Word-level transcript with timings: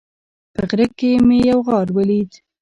په 0.53 0.61
غره 0.69 0.87
کې 0.97 1.11
مې 1.27 1.37
یو 1.49 1.59
غار 1.67 1.87
ولید 1.95 2.31